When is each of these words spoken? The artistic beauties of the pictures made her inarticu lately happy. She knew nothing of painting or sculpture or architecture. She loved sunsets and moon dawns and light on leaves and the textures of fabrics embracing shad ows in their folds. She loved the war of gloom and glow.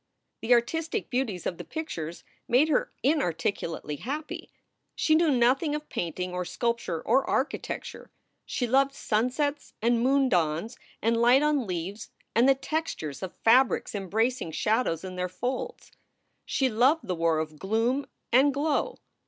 The 0.41 0.55
artistic 0.55 1.11
beauties 1.11 1.45
of 1.45 1.59
the 1.59 1.63
pictures 1.63 2.23
made 2.47 2.69
her 2.69 2.91
inarticu 3.03 3.69
lately 3.71 3.97
happy. 3.97 4.49
She 4.95 5.13
knew 5.13 5.29
nothing 5.29 5.75
of 5.75 5.89
painting 5.89 6.33
or 6.33 6.43
sculpture 6.43 7.03
or 7.03 7.23
architecture. 7.29 8.09
She 8.43 8.65
loved 8.65 8.95
sunsets 8.95 9.73
and 9.79 10.01
moon 10.01 10.27
dawns 10.27 10.75
and 11.03 11.17
light 11.21 11.43
on 11.43 11.67
leaves 11.67 12.09
and 12.33 12.49
the 12.49 12.55
textures 12.55 13.21
of 13.21 13.37
fabrics 13.43 13.93
embracing 13.93 14.53
shad 14.53 14.87
ows 14.87 15.03
in 15.03 15.17
their 15.17 15.29
folds. 15.29 15.91
She 16.47 16.67
loved 16.67 17.05
the 17.07 17.13
war 17.13 17.37
of 17.37 17.59
gloom 17.59 18.07
and 18.33 18.51
glow. 18.51 18.97